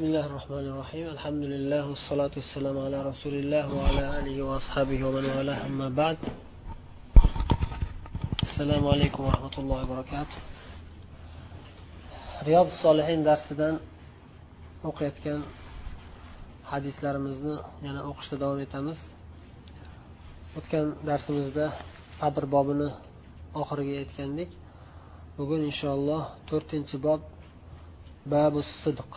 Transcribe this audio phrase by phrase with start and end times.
[0.00, 5.24] بسم الله الرحمن الرحيم الحمد لله والصلاة والسلام على رسول الله وعلى آله وأصحابه ومن
[5.36, 6.18] والاه أما بعد
[8.42, 10.36] السلام عليكم ورحمة الله وبركاته
[12.48, 13.74] رياض الصالحين درسdan
[14.88, 15.40] o'qiyotgan
[16.72, 17.54] hadislarimizni
[17.86, 18.98] yana o'qishda davom etamiz
[20.58, 21.64] o'tgan darsimizda
[22.18, 22.88] sabr bobini
[23.60, 24.50] oxiriga yetgandik
[25.38, 27.20] bugun inshaalloh to'rtinchi bob
[28.34, 29.12] babu sidq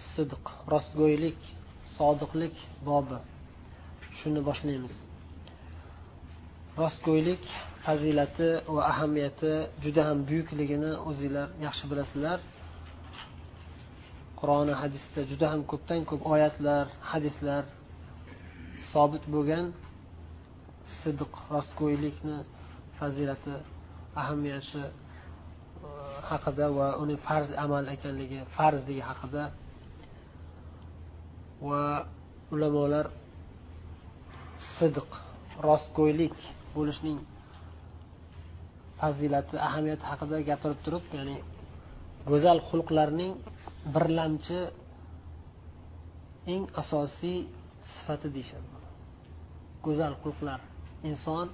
[0.00, 1.38] Sidq rostgo'ylik
[1.96, 2.56] sodiqlik
[2.88, 3.18] bobi.
[4.18, 4.94] Shuni boshlaymiz.
[6.82, 7.44] Rostgo'ylik
[7.84, 9.52] fazilati va ahamiyati
[9.84, 12.38] juda ham buyukligini o'zinglar yaxshi bilasizlar.
[14.40, 17.62] Qur'oni hadisda juda ham ko'pdan ko'p oyatlar hadislar
[18.92, 19.66] sobit bo'lgan
[21.00, 22.36] sidq rostgo'ylikni
[22.98, 23.54] fazilati
[24.22, 24.90] ahamiyati e,
[26.30, 29.42] haqida va uni farz amal ekanligi farzligi haqida
[31.68, 31.82] va
[32.54, 33.06] ulamolar
[34.76, 35.10] sidq
[35.66, 36.36] rostgo'ylik
[36.74, 37.18] bo'lishning
[39.00, 41.36] fazilati ahamiyati haqida gapirib turib ya'ni
[42.30, 43.32] go'zal xulqlarning
[43.94, 44.60] birlamchi
[46.54, 47.38] eng asosiy
[47.92, 48.68] sifati deyishadi
[49.86, 50.60] go'zal xulqlar
[51.10, 51.46] inson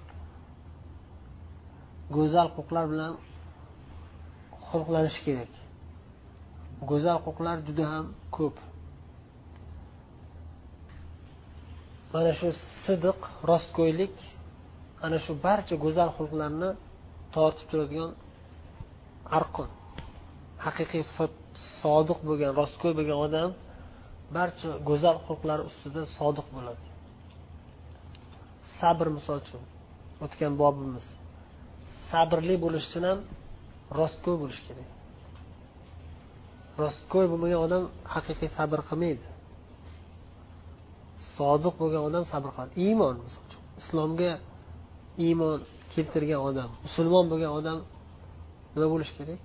[2.17, 3.13] go'zal xulqlar bilan
[4.69, 5.53] xulqlanishi kerak.
[6.91, 8.07] Go'zal xulqlar juda ham
[8.37, 8.57] ko'p.
[12.13, 12.49] Mana shu
[12.85, 13.21] sidiq
[13.51, 14.17] rostgo'ylik
[15.05, 16.71] ana shu barcha go'zal xulqlarni
[17.35, 18.11] tortib turadigan
[19.39, 19.69] arqon.
[20.67, 21.05] Haqiqiy
[21.83, 23.51] sodiq bo'lgan rostgo'y bo'lgan odam
[24.37, 26.87] barcha go'zal xulqlari ustida sodiq bo'ladi.
[28.79, 29.63] Sabr misol uchun
[30.25, 31.07] o'tgan bobimiz.
[32.09, 33.19] Sabrli bo'lish uchun ham
[34.01, 34.89] rostgo'y bo'lish kerak.
[36.83, 37.83] Rostgo'y bo'lmagan odam
[38.15, 39.27] haqiqiy sabr qilmaydi.
[41.37, 42.73] Sodiq bo'lgan odam sabr qiladi.
[42.87, 43.63] Iymon misol uchun.
[43.81, 44.33] Islomga
[45.27, 45.59] iymon
[45.95, 47.79] keltirgan odam musulmon bo'lgan odam
[48.75, 49.41] nima bo'lishi kerak?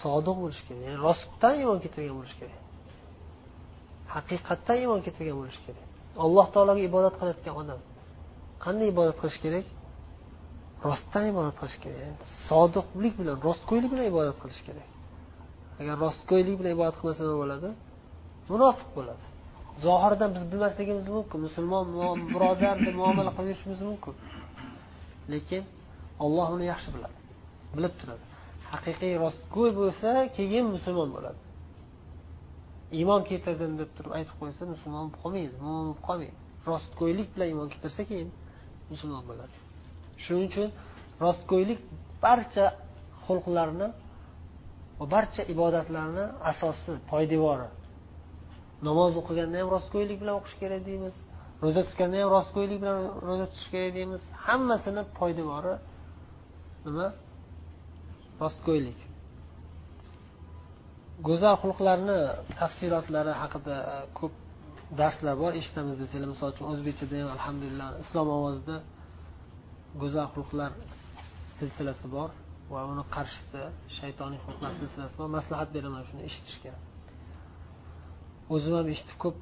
[0.00, 0.82] Sodiq bo'lishi kerak.
[0.86, 2.60] Ya'ni rostdan iymon keltirgan bo'lishi kerak.
[4.14, 5.86] Haqiqatdan iymon keltirgan bo'lishi kerak.
[6.24, 7.80] Alloh taologa ibodat qilayotgan odam
[8.64, 9.66] qanday ibodat qilish kerak?
[10.86, 12.18] Rostdan ibodat qilish kerak.
[12.48, 14.88] Sodiqlik bilan rostgo'ylik bilan ibodat qilish kerak.
[15.80, 17.70] Agar rostgo'ylik bilan ibodat qilmasa nima bo'ladi?
[18.52, 19.24] Munofiq bo'ladi.
[19.76, 21.40] Zohirdan biz bilmasligimiz mumkin.
[21.46, 21.86] Musulmon
[22.34, 24.14] birodar deb muomala qilib yurishimiz mumkin.
[25.32, 25.62] Lekin
[26.24, 27.18] olloh uni yaxshi biladi.
[27.76, 28.24] Bilib turadi.
[28.74, 31.42] Haqiqiy rostgo'y bo'lsa keyin musulmon bo'ladi.
[32.98, 36.36] Iymon keltirdim deb turib aytib qo'ysa musulmon bo'lib qolmaydi mo'min bo'lib qolmaydi.
[36.70, 38.30] Rostgo'ylik bilan iymon keltirsa keyin
[38.92, 39.56] musulmon bo'ladi.
[40.24, 40.68] Shuning uchun
[41.24, 41.80] rostgo'ylik
[42.24, 42.66] barcha
[43.24, 43.88] xulqlarni
[44.98, 47.68] va barcha ibodatlarni asosi poydevori
[48.88, 51.14] namoz o'qiganda ham rostgo'ylik bilan o'qish kerak deymiz.
[51.64, 54.22] Ro'za tutganda ham rostgo'ylik bilan ro'za tutish kerak deymiz.
[54.46, 55.74] Hammasini poydevori
[56.86, 57.08] nima?
[58.42, 58.98] Rostgo'ylik.
[61.28, 62.18] Go'zal xulqlarni
[62.60, 63.76] tafsilotlari haqida
[64.18, 64.34] ko'p
[65.00, 65.52] darslar bor.
[65.60, 68.76] Eshitamiz desanglar misol uchun o'zbekchada ham alhamdulillah islom ovozida
[70.02, 70.70] go'zal xulqlar
[71.58, 72.30] silsilasi bor
[72.72, 73.62] va uni qarshisi
[73.98, 75.28] shaytoniy xulqlar silsilasi bor.
[75.38, 76.74] Maslahat beraman shuni eshitishga.
[78.54, 79.38] O'zim ham eshitib ko'p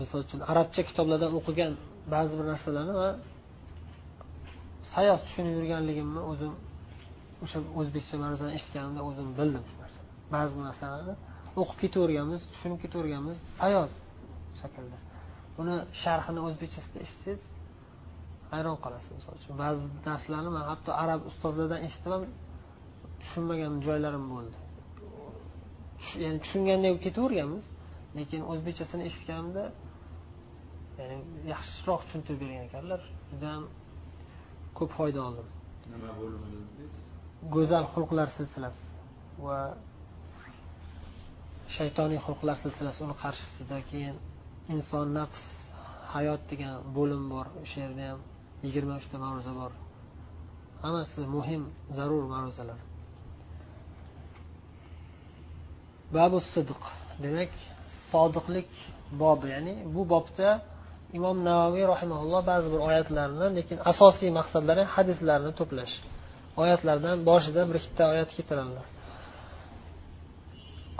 [0.00, 1.72] misol uchun arabcha kitoblardan o'qigan
[2.14, 3.10] ba'zi bir narsalarni va
[4.94, 6.52] sayoz tushunib yurganligimni o'zim
[7.44, 10.08] o'sha o'zbekcha ma'ruzani eshitganimda o'zim bildim shu narsani.
[10.34, 11.14] Ba'zi bir narsalarni
[11.60, 13.92] o'qib ketaverganmiz tushunib ketaverganmiz sayoz
[14.60, 14.98] shaklda.
[15.56, 17.42] Buni sharhini o'zbekchasida eshitsangiz
[18.52, 19.54] hayron qolasiz misol uchun.
[19.64, 22.24] Ba'zi darslarni man hatto arab ustozlardan eshitib ham
[23.22, 24.58] tushunmagan joylarim bo'ldi.
[26.24, 27.64] Ya'ni tushunganday bo'lib ketaverganmiz
[28.18, 29.64] lekin o'zbekchasini eshitganimda
[30.98, 31.16] ya'ni
[31.54, 33.00] yaxshiroq tushuntirib bergan ekanlar
[33.30, 33.64] judayam
[34.78, 35.48] ko'p foyda oldim.
[35.92, 36.48] Nima bo'limi
[37.56, 38.86] go'zal xulqlar silsilasi
[39.46, 39.58] va
[41.76, 44.16] shaytoniy xulqlar silsilasi uni qarshisida keyin
[44.74, 45.44] inson nafs
[46.14, 48.20] hayot degan bo'lim bor o'sha yerda ham
[48.64, 49.72] yigirma uchta ma'ruza bor.
[50.84, 51.62] Hammasi muhim
[51.96, 52.80] zarur ma'ruzalar
[56.15, 56.81] babu sidq
[57.23, 57.51] demak
[58.11, 58.69] sodiqlik
[59.21, 60.49] bobi ya'ni bu bobda
[61.17, 65.95] imom navoiy rahimaulloh ba'zi bir oyatlarni lekin asosiy maqsadlari hadislarni to'plash
[66.61, 68.85] oyatlardan boshida bir ikkita oyat keltiradilar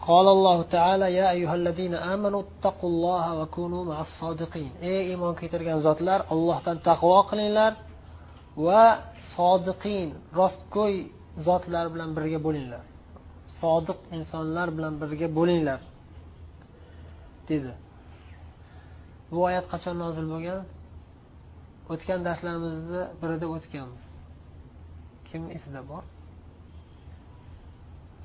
[0.09, 5.79] قال الله تعالى يا أيها الذين آمنوا اتقوا الله وكونوا مع الصادقين ey iymon keltirgan
[5.88, 7.71] zotlar Allohdan taqvo qilinglar
[8.65, 8.83] va
[9.35, 10.07] sodiqin
[10.39, 10.95] rostgo'y
[11.47, 12.83] zotlar bilan birga bo'linglar
[13.64, 15.81] sodiq insonlar bilan birga bo'linglar
[17.50, 17.72] dedi.
[19.31, 20.61] Bu oyat qachon nozil bo'lgan?
[21.93, 24.05] O'tgan darslarimizni birida o'tganmiz.
[25.28, 26.05] Kim esida bor?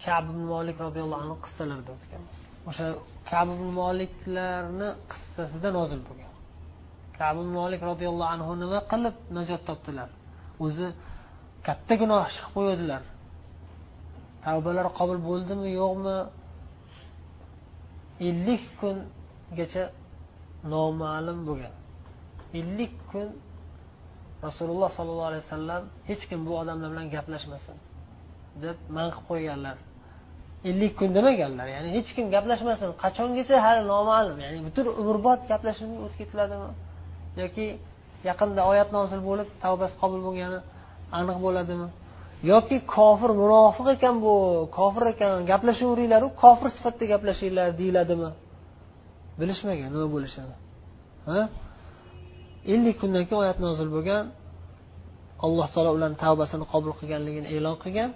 [0.05, 2.37] Kab ibn molik roziyallohu anhu qissalarida o'tganmiz.
[2.69, 2.85] O'sha
[3.31, 6.33] kab ibn moliklarni qissasida nozil bo'lgan.
[7.19, 10.09] Kab ibn molik roziyallohu anhu nima qilib najot topdilar?
[10.65, 10.87] O'zi
[11.67, 13.01] katta gunoh ish qo'yadilar.
[14.45, 16.17] Tavbalar qabul bo'ldimi yo'qmi?
[18.27, 19.83] Ellik kungacha
[20.73, 21.73] noma'lum bo'lgan.
[22.59, 23.27] Ellik kun
[24.47, 27.77] rasululloh sollallohu alayhi vasallam hech kim bu odamlar bilan gaplashmasin
[28.63, 29.77] deb man qilib qo'yganlar.
[30.69, 36.17] Ellik kun demaganlar ya'ni hech kim gaplashmasin qachongacha hali noma'lum ya'ni butun umrbod gaplashilmay o'tib
[36.21, 36.69] ketiladimi?
[37.41, 37.67] Yoki
[38.29, 40.59] yaqinda oyat nozil bo'lib tavbasi qabul bo'lgani
[41.19, 41.87] aniq bo'ladimi?
[42.43, 44.33] Yoki kofir munofiq ekan bu
[44.77, 48.29] kofir ekan gaplashaveringlaru kofir sifatida gaplashinglar deyiladimi?
[49.39, 50.55] Bilishmagan nima bo'lishini
[51.29, 51.41] ha?
[52.73, 54.23] Ellik kundan keyin oyat nozil bo'lgan
[55.45, 58.09] alloh taolo ularni tavbasini qabul qilganligini e'lon qilgan.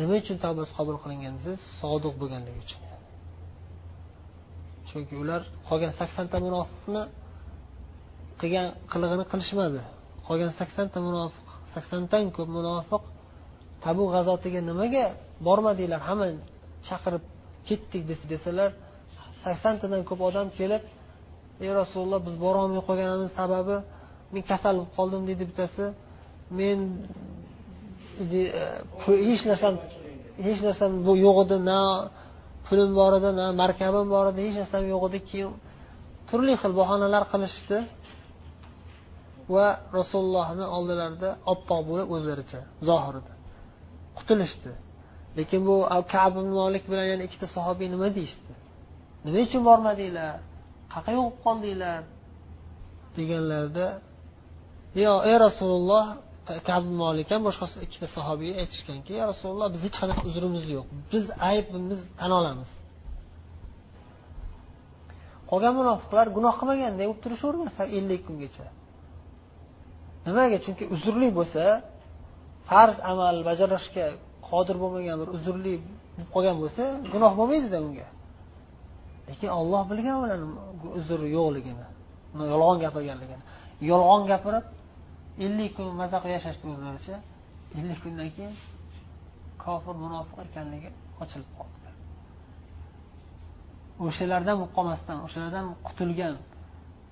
[0.00, 2.80] Nima uchun tavbasi qabul qilingan desangiz sodiq bo'lganligi uchun
[4.88, 7.02] chunki ular qolgan saksonta munofiqni
[8.40, 9.80] qilgan qilig'ini qilishmadi.
[10.30, 13.02] Qolgan saksonta munofiq saksondan ko'p munofiq
[13.84, 15.04] tabu g'azotiga nimaga
[15.46, 16.28] bormadinglar hamma
[16.88, 17.24] chaqirib
[17.68, 18.70] ketdik desalar
[19.44, 20.82] saksontadan ko'p odam kelib
[21.64, 23.76] ey rasululloh biz borolmay qolganimiz sababi
[24.32, 25.86] men kasal bo'lib qoldim deydi bittasi.
[26.58, 26.78] Men
[28.38, 28.40] e,
[29.28, 29.74] hech narsam
[30.46, 30.90] hech narsam
[31.24, 31.80] yo'q edi na
[32.66, 35.52] pulim bor edi na markabim bor edi hech narsam yo'q edi keyin
[36.28, 37.78] turli xil bahonalar qilishdi.
[39.54, 39.66] Va
[39.98, 43.32] rasulullohni oldilarida oppoq bo'lib o'zlaricha zohirida
[44.18, 44.72] qutulishdi
[45.38, 45.76] lekin bu
[46.14, 48.52] kab molik bilan yana ikkita sahobiy nima deyishdi?
[49.24, 50.34] Nima uchun bormadinglar?
[50.92, 52.00] Qayerqa yo'qib qoldinglar?
[53.16, 53.86] Deganlarida
[55.04, 56.04] yo ey rasululloh
[56.68, 60.86] kab molik ham boshqa ikkita sahobiy aytishganki ya rasululloh biz hech qanaqa uzrimiz yo'q.
[61.12, 62.70] Biz aybimiz tan olamiz.
[65.50, 67.68] Qolgan munofiqlar gunoh qilmaganday bo'lib turishavergan
[67.98, 68.66] ellik kungacha
[70.30, 70.56] nimaga?
[70.64, 71.62] Chunki uzrli bo'lsa
[72.70, 74.06] farz amal bajarishga
[74.48, 76.82] qodir bo'lmagan bir uzrli bo'lib qolgan bo'lsa
[77.12, 78.08] gunoh bo'lmaydida unga.
[79.28, 80.48] Lekin olloh bilgan ularni
[80.98, 81.86] uzri yo'qligini
[82.52, 83.44] yolg'on gapirganligini.
[83.90, 84.64] Yolg'on gapirib
[85.44, 87.16] ellik kun maza qilib yashashdi o'zlaricha
[87.78, 88.54] ellik kundan keyin
[89.64, 90.90] kofir munofiq ekanligi
[91.22, 91.88] ochilib qoldi.
[94.06, 96.34] O'shalardan bo'lib qolmasdan o'shalardan qutulgan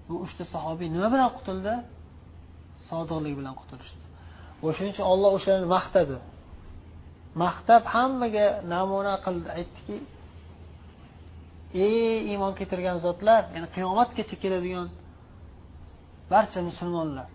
[0.08, 1.74] bu uchta sahobiy nima bilan qutuldi?
[2.88, 4.04] Sodiqlik bilan qutulishdi
[4.66, 6.16] o'shaning uchun olloh o'shalarni maqtadi.
[7.42, 9.48] Maqtab hammaga namuna qildi.
[9.58, 9.96] Aytdiki
[11.86, 14.88] ey iymon keltirgan zotlar ya'ni qiyomatgacha keladigan
[16.32, 17.28] barcha musulmonlar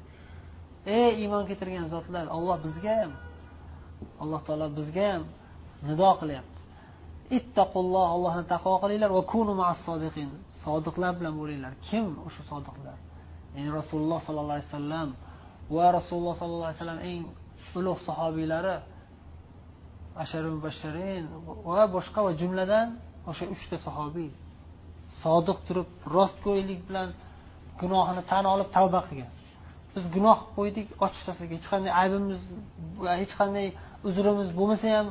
[0.98, 3.14] ey iymon keltirgan zotlar olloh bizga ham
[4.24, 5.24] alloh taolo bizga ham
[5.88, 6.60] nido qilyapti.
[7.38, 9.54] Ittaqulloh allohni taqvo qilinglar va kunu
[10.64, 11.72] sodiqlar bilan bo'linglar.
[11.88, 12.06] Kim?
[12.28, 12.98] O'sha sodiqlar.
[13.56, 15.10] Ya'ni rasululloh sollallohu alayhi vasallam
[15.76, 17.22] va rasululloh sollallohu alayhi vasallam eng
[17.80, 18.76] ulug' sahobiylari
[20.24, 21.24] ashari mubasharin
[21.76, 22.88] va boshqa va jumladan
[23.30, 24.30] o'sha uchta sahobiy.
[25.22, 27.10] Sodiq turib rostgo'ylik bilan
[27.82, 29.32] gunohini tan olib tavba qilgan.
[29.96, 32.42] Biz gunoh qilib qo'ydik ochiqchasiga hech qanday aybimiz
[33.22, 33.68] hech qanday
[34.08, 35.08] uzrimiz bo'lmasa ham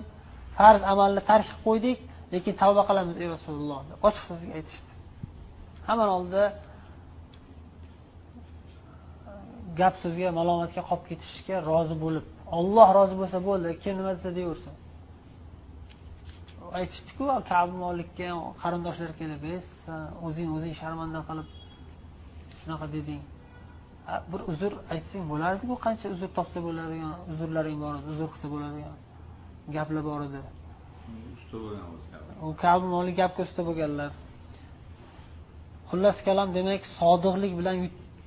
[0.58, 1.98] farz amalni tark qilib qo'ydik
[2.34, 4.90] lekin tavba qilamiz ey rasululloh deb ochiqchasiga aytishdi.
[5.88, 6.44] Hammani oldida
[9.80, 12.24] gap so'zga malomatga qolib ketishga rozi bo'lib
[12.58, 14.74] olloh rozi bo'lsa bo'ldi kim nima desa deyaversin
[16.78, 18.28] aytishdiku kabi molikka
[18.62, 21.48] qarindoshlar kelib e san o'zing o'zing sharmanda qilib
[22.60, 23.22] shunaqa deding.
[24.30, 28.94] Bir uzr aytsang bo'lardiku qancha uzr topsa bo'ladigan uzrlaring bor edi uzr qilsa bo'ladigan
[29.76, 30.40] gaplar bor edi.
[32.46, 34.10] U kabi molik gapga usta bo'lganlar.
[35.90, 37.76] Xullas kalom demak sodiqlik bilan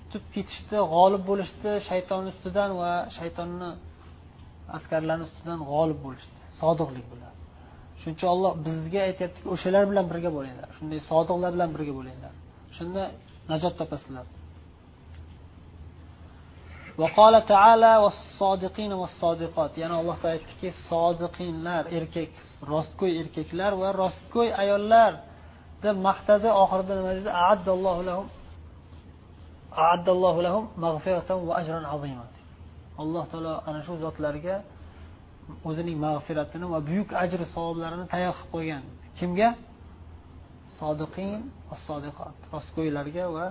[0.04, 3.70] yutib ketishdi g'olib bo'lishdi shayton ustidan va shaytonni
[4.76, 7.32] askarlarni ustidan g'olib bo'lishdi sodiqlik bilan
[8.00, 12.32] shuning uchun olloh bizga aytyaptiki o'shalar bilan birga bo'linglar shunday sodiqlar bilan birga bo'linglar
[12.76, 13.02] shunda
[13.52, 14.26] najot topasizlar
[17.02, 22.32] وقال تعالى والصادقين والصادقات yana alloh taolo aytdiki sodiqinlar erkak
[22.72, 25.12] rostgo'y erkaklar va rostgo'y ayollar
[25.84, 27.30] deb maqtadi oxirida nima dedi
[29.89, 32.25] Aaddallohu lahum mag'firatan va ajran azima.
[33.01, 34.55] Alloh taolo ana shu zotlarga
[35.69, 38.83] o'zining mag'firatini va buyuk ajr savoblarini tayyor qilib qo'ygan.
[39.17, 39.49] Kimga?
[40.79, 41.39] Sodiqin
[41.69, 42.37] va sodiqat.
[42.53, 43.45] Rostgo'ylarga va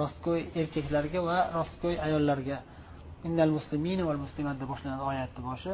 [0.00, 2.58] rostgo'y erkaklarga va rostgo'y ayollarga.
[3.26, 5.72] Innal muslimina val muslimat deb boshlanadi oyatni boshi.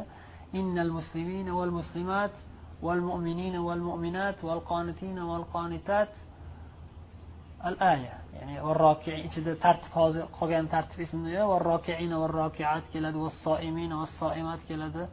[0.61, 2.35] Innal muslimina val muslimat
[2.87, 6.11] val mu'minina val mu'minat val qonitina val qonitat
[7.70, 8.56] al aya ya'ni
[9.28, 15.04] ichida tartib hozir qolgan tartib ismida yo'q varrokiina varrokiat keladi vassoimina vassoimat keladi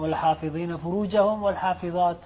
[0.00, 2.22] والحافظين فروجهم والحافظات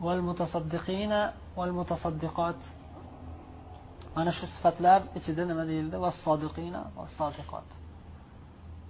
[0.00, 1.12] والمتصدقين
[1.56, 2.62] والمتصدقات
[4.16, 7.68] mana shu sifatlar ichida nima deyildi vassodiqina vassodiqot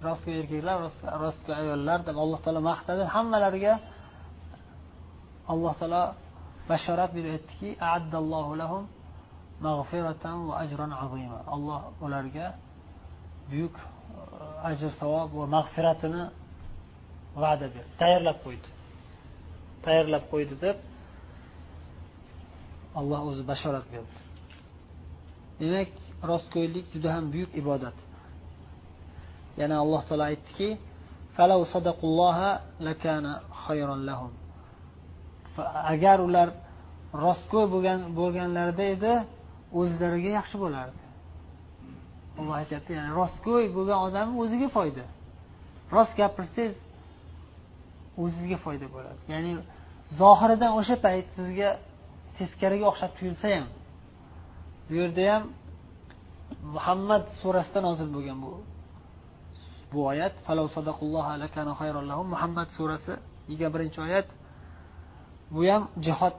[0.07, 0.77] rostgo'y erkaklar
[1.25, 3.73] rostgo'y ayollar deb alloh taolo maqtadi hammalariga
[5.53, 6.03] alloh taolo
[6.69, 7.69] bashorat berib aytdiki
[8.61, 8.83] lahum
[9.66, 11.38] mag'firatan va ajron azima.
[11.54, 12.46] Alloh ularga
[13.50, 13.86] buyuk e,
[14.70, 16.24] ajr savob va mag'firatini
[17.42, 18.68] va'da berdi tayyorlab qo'ydi.
[19.84, 20.76] Tayyorlab qo'ydi deb
[22.98, 24.18] alloh o'zi bashorat berdi.
[25.60, 25.92] Demak
[26.30, 27.96] rostgo'ylik juda ham buyuk ibodat.
[29.60, 30.68] Yana alloh taolo aytdiki
[35.92, 36.48] agar ular
[37.24, 39.12] rostgo'y bo'lgan bo'lganlarida edi
[39.78, 41.00] o'zlariga yaxshi bo'lardi.
[42.38, 45.04] Alloh aytyapti ya'ni rostgo'y bo'lgan odam o'ziga foyda.
[45.94, 46.74] Rost gapirsangiz
[48.22, 49.20] o'zizga foyda bo'ladi.
[49.32, 49.52] Ya'ni
[50.20, 51.70] zohiridan o'sha payt sizga
[52.38, 53.66] teskariga o'xshab tuyulsa ham
[54.86, 55.44] bu yerda ham
[56.76, 58.52] muhammad surasida nozil bo'lgan bu
[59.92, 60.34] bu oyat.
[62.34, 63.12] Muhammad surasi
[63.50, 64.28] yigirma birinchi oyat.
[65.54, 66.38] Bu ham jihod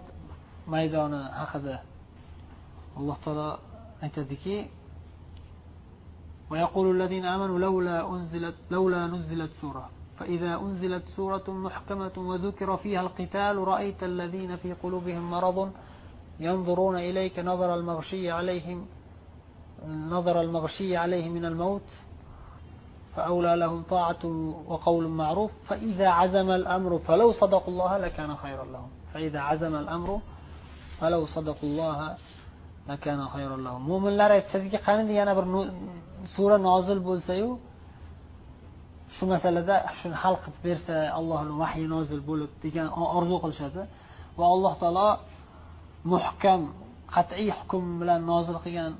[0.73, 1.75] maydoni haqida
[2.97, 3.59] alloh taolo
[4.01, 4.69] aytadiki
[6.51, 9.89] ويقول الذين آمنوا لولا أنزلت لولا نزلت سورة.
[10.19, 15.71] فإذا أنزلت سورة محكمة وذكر فيها القتال رأيت الذين في قلوبهم مرض
[16.39, 17.39] ينظرون إليك.
[17.39, 18.85] نظر المغشي عليهم
[19.87, 21.89] نظر المغشي عليه من الموت.
[23.15, 24.25] فأولى لهم طاعة
[24.67, 25.51] وقول معروف.
[25.67, 28.89] فإذا عزم الأمر فلو صدقوا الله لكان خيرا لهم.
[29.13, 30.19] فإذا عزم الأمر
[30.99, 32.17] فلو صدقوا الله
[33.89, 35.45] mo'minlar aytishadiki qanidi yana bir
[36.35, 37.49] sura nozil bo'lsayu
[39.15, 43.81] shu masalada shuni hal qilib bersa allohni vahyi nozil bo'lib degan orzu qilishadi.
[44.39, 45.09] Va alloh taolo
[46.13, 46.61] muhkam
[47.15, 48.91] qat'iy hukm bilan nozil qilgan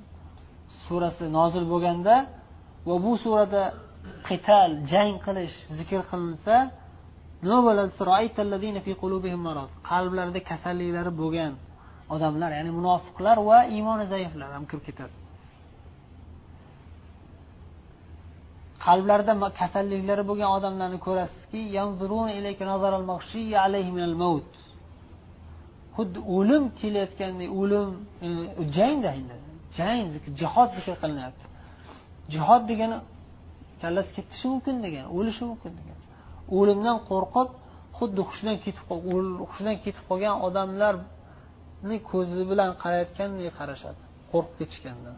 [0.84, 2.16] surasi nozil bo'lganda
[2.88, 3.64] va bu surada
[4.30, 6.56] qital jang qilish zikr qilinsa
[7.44, 7.92] nima bo'ladi?
[9.92, 11.54] Qalblarida kasalliklari bo'lgan
[12.14, 15.14] odamlar ya'ni munofiqlar va iymoni zaiflar ham kirib ketadi.
[18.86, 21.62] Qalblarida kasalliklari bo'lgan odamlarni ko'rasizki
[25.96, 27.88] xuddi o'lim kelayotgandek o'lim
[28.78, 29.36] jangda endi
[29.78, 30.00] jang
[30.42, 31.46] jihod zikr qilinyapti.
[32.34, 32.98] Jihod degani
[33.82, 35.98] kallasi ketishi mumkin degan o'lishi mumkin degan
[36.58, 37.50] o'limdan qo'rqib
[37.98, 38.86] xuddi hushidan ketib
[39.50, 40.94] hushidan ketib qolgan odamlar
[42.12, 44.02] ko'zi bilan qarayotganday qarashadi.
[44.32, 45.18] Qo'rqib ketishgandan.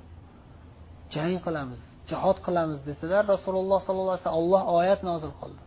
[1.14, 5.62] Jang qilamiz jihod qilamiz desalar rasululloh sollallohu alayhi vasallam olloh oyat nozil qildi.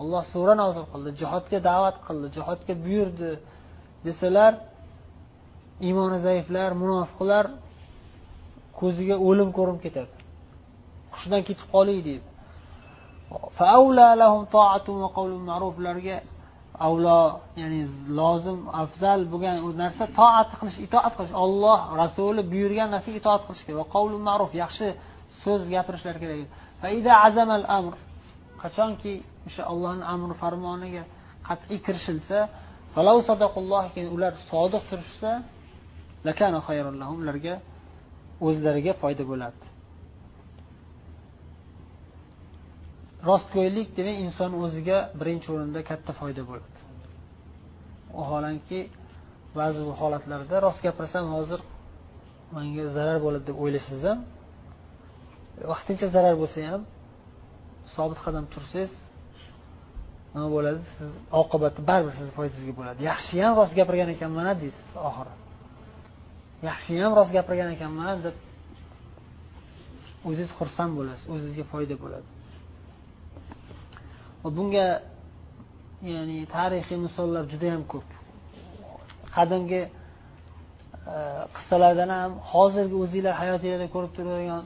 [0.00, 1.10] Olloh sura nozil qildi.
[1.20, 3.30] Jihodga da'vat qildi jihodga buyurdi
[4.06, 4.52] desalar
[5.88, 7.44] iymoni zaiflar munofiqlar
[8.80, 10.14] ko'ziga o'lim ko'rinib ketadi.
[11.14, 12.26] Hushdan ketib qoling deydi.
[15.80, 16.16] Ularga
[16.86, 17.82] avlo ya'ni
[18.18, 21.34] lozim afzal bo'lgan narsa toat qilish itoat qilish.
[21.44, 23.86] Olloh rasuli buyurgan narsaga itoat qilish kerak va
[24.28, 24.88] ma'ruf yaxshi
[25.42, 26.38] so'z gapirishlar kerak.
[27.78, 27.94] Amr
[28.62, 29.12] qachonki
[29.48, 31.02] o'sha ollohni amri farmoniga
[31.48, 32.38] qat'iy kirishilsa
[34.16, 35.30] ular sodiq turishsa
[37.22, 37.54] ularga
[38.46, 39.66] o'zlariga foyda bo'lardi.
[43.28, 46.78] Rostgo'ylik demak inson o'ziga birinchi o'rinda katta foyda bo'ladi.
[48.18, 48.80] Vaholanki
[49.58, 51.60] ba'zi holatlarda rost gapirsam hozir
[52.56, 54.18] manga zarar bo'ladi deb o'ylaysiz ham
[55.72, 56.82] vaqtincha zarar bo'lsa ham
[57.96, 58.92] sobit qadam tursangiz
[60.34, 60.80] nima bo'ladi?
[60.96, 62.98] Siz oqibati baribir sizni foydangizga bo'ladi.
[63.10, 65.34] Yaxshiyam rost gapirgan ekanman deysiz oxiri.
[66.68, 68.36] Yaxshiyam rost gapirgan ekanman deb
[70.28, 72.28] o'zingiz xursand bo'lasiz o'zingizga foyda bo'ladi.
[74.58, 74.86] Bunga
[76.10, 78.08] ya'ni tarixiy misollar juda yam ko'p.
[79.36, 79.90] Qadimgi e,
[81.56, 84.62] qissalardan ham hozirgi o'zinglar hayotinglarda ko'rib turadigan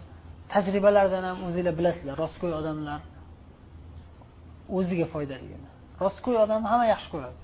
[0.53, 2.15] tajribalardan ham o'zinglar bilasizlar.
[2.23, 3.01] Rostgo'y odamlar
[4.79, 5.69] o'ziga foydaligini
[6.05, 7.39] rostgo'y odam hamma yaxshi ko'radi.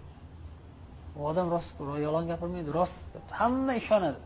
[1.18, 1.70] U odam rost
[2.06, 4.20] yolg'on gapirmaydi rost deb hamma ishonadi.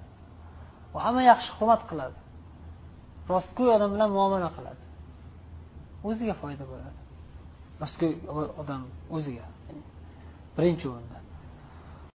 [0.94, 2.18] U hamma yaxshi hurmat qiladi.
[3.32, 4.82] Rostgo'y odam bilan muomala qiladi.
[6.08, 6.98] O'ziga foyda bo'ladi.
[7.80, 8.14] Rostgo'y
[8.62, 9.46] odam o'ziga
[10.56, 11.27] birinchi o'rinda.